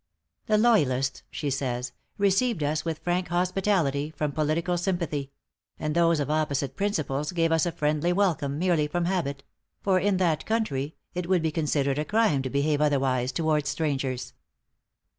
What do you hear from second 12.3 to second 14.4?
to behave otherwise towards strangers."